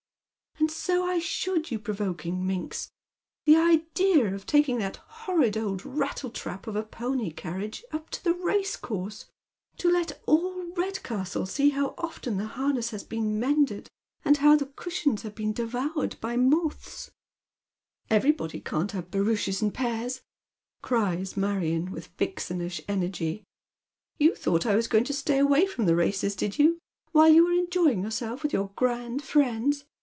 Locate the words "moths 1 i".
16.37-18.25